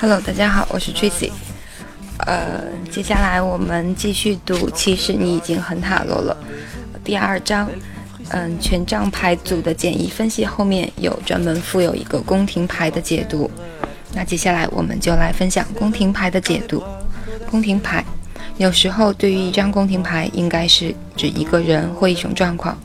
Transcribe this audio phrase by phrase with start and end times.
[0.00, 1.30] Hello，大家好，我是 Tracy。
[2.26, 6.36] 呃，接下来我们继续读《其实你已经很塔罗了》
[7.04, 7.70] 第二章。
[8.30, 13.50] 嗯，权杖牌组的简易分析后面有专门附有一个宫廷牌的解读。
[14.14, 16.82] 那接下来我们就来分享宫廷牌的解读。
[17.50, 18.02] 宫廷牌
[18.56, 22.76] 有时候对于一张宫廷牌，应该是指一个人或一种状况，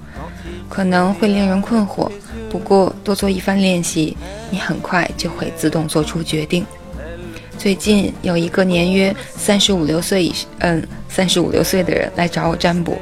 [0.67, 2.11] 可能会令人困惑。
[2.49, 4.17] 不过多做一番练习，
[4.49, 6.65] 你很快就会自动做出决定。
[7.57, 12.97] 最近有一个年约三十五六岁以嗯三十五六岁的人来找我占卜，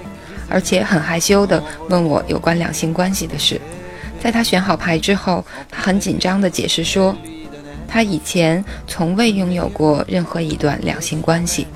[0.49, 3.61] 而且很害羞地问我有关两性关系的事。
[4.19, 7.15] 在他选好牌之后，他很紧张地解释说，
[7.87, 11.67] 他以前从未拥有过任何一段两性关系。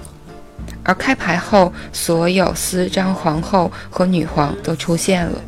[0.84, 5.40] 而开牌后，所有四张皇后和女皇都出现了。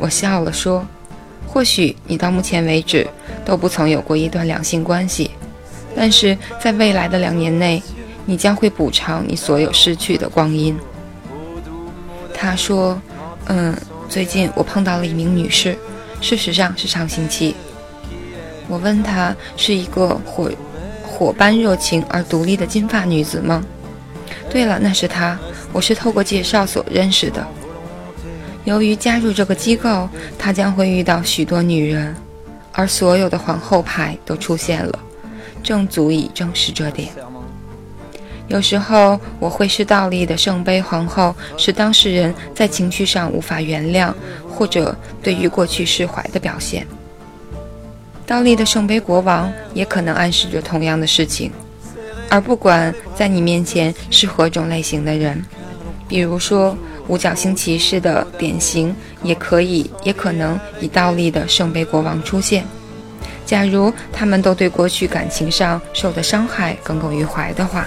[0.00, 0.84] 我笑了说，
[1.56, 3.08] 或许你到目前为止
[3.42, 5.30] 都不曾有过一段两性关系。
[5.96, 7.82] 但是在未来的两年内，
[8.26, 10.76] 你将会补偿你所有失去的光阴。
[12.34, 13.00] 他说
[13.48, 13.74] ：“嗯，
[14.06, 15.74] 最近我碰到了一名女士，
[16.20, 17.56] 事实上是上星期。”
[18.68, 20.50] 我问她：“是一个火
[21.06, 23.64] 火般热情而独立的金发女子吗？”
[24.52, 25.38] 对了，那是她，
[25.72, 27.48] 我是透过介绍所认识的。
[28.66, 32.12] 由于加入这个机构，他将会遇到许多女人，
[32.72, 34.98] 而所有的皇后牌都出现了。
[35.62, 37.08] 正足以证实这点。
[38.48, 44.12] 有时候我会是倒立的圣杯皇后，是当事人在情绪上无法原谅
[44.50, 46.84] 或者对于过去释怀的表现。
[48.26, 51.52] 倒立的圣杯国王也可能暗示着同样的事情。
[52.28, 55.40] 而不管在你面前是何种类型的人，
[56.08, 56.76] 比如说
[57.08, 62.64] 五角星骑士的典型，也可以也可能以倒立的圣杯国王出现。
[63.44, 67.86] 假如他们都对过去感情上受的伤害耿耿于怀的话，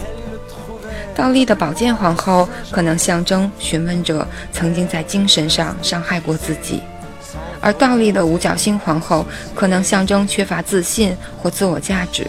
[1.13, 6.81] 倒立的宝剑皇后可能象征询问者曾经在精神上伤害过自己，
[7.59, 12.25] 而倒立的五角星皇后可能象征缺乏自信或自我价值。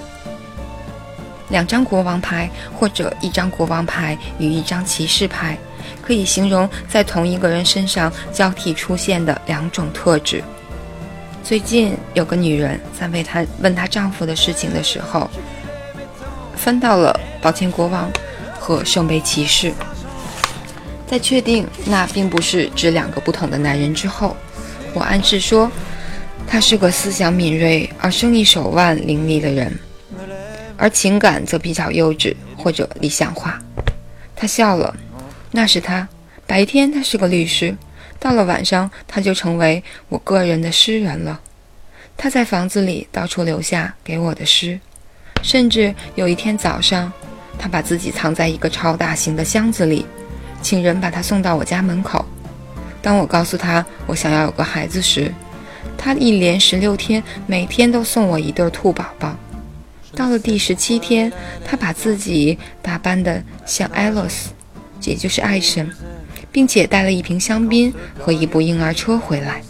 [1.50, 5.56] 两张国王牌或者一张国王牌与一张骑士牌，
[6.02, 10.42] 可以形容在同一个人身上交替出现的两种特质。
[11.42, 15.28] 最近有个女人在为她问她丈夫的事情的时候，
[16.54, 18.10] 翻到了宝剑国王
[18.58, 19.72] 和圣杯骑士。
[21.06, 24.36] 在确定那并不是指两个不同的男人之后，
[24.94, 25.68] 我暗示说，
[26.46, 29.76] 他是个思想敏锐而生意手腕伶俐的人，
[30.76, 33.58] 而情感则比较幼稚或者理想化。
[34.36, 34.94] 他笑了，
[35.50, 36.08] 那是他。
[36.46, 37.76] 白天他是个律师。
[38.18, 41.40] 到了晚上，他就成为我个人的诗人了。
[42.18, 44.78] 他在房子里到处留下给我的诗，
[45.42, 47.10] 甚至有一天早上，
[47.58, 50.04] 他把自己藏在一个超大型的箱子里，
[50.60, 52.22] 请人把他送到我家门口。
[53.00, 55.32] 当我告诉他我想要有个孩子时，
[55.96, 59.34] 他一连十六天每天都送我一对兔宝宝。
[60.14, 61.32] 到了第十七天，
[61.64, 64.50] 他把自己打扮得像艾洛斯，
[65.02, 65.90] 也就是爱神。
[66.52, 69.62] 并且带了一瓶香槟和一部婴儿车回来。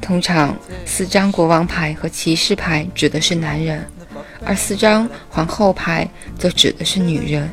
[0.00, 0.56] 通常，
[0.86, 3.84] 四张国王牌和骑士牌指的是男人，
[4.44, 6.08] 而四张皇后牌
[6.38, 7.50] 则指的是女人。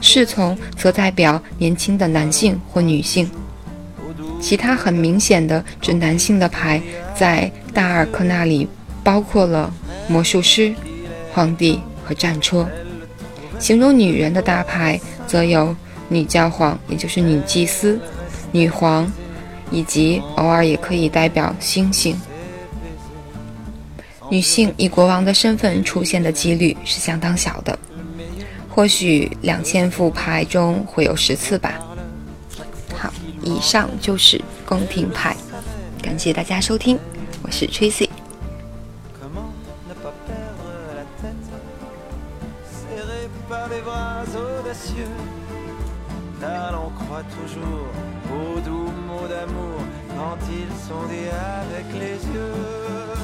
[0.00, 3.30] 侍从则代表年轻的男性或女性。
[4.40, 6.80] 其他很明显的指男性的牌，
[7.14, 8.68] 在大尔克那里
[9.02, 9.72] 包括了
[10.06, 10.74] 魔术师、
[11.32, 12.68] 皇帝和战车。
[13.58, 15.74] 形容女人的大牌则有。
[16.08, 18.00] 女教皇，也就是女祭司、
[18.52, 19.12] 女皇，
[19.72, 22.16] 以及偶尔也可以代表星星。
[24.30, 27.76] 女性以国王的身份出现的几率是相当小的，
[28.68, 31.76] 或许两千副牌中会有十次吧。
[32.96, 35.36] 好，以上就是宫廷牌，
[36.00, 36.96] 感谢大家收听，
[37.42, 38.05] 我是 Tracy。
[46.40, 47.88] Car l'on croit toujours
[48.32, 53.15] aux doux mots d'amour quand ils sont dits avec les yeux.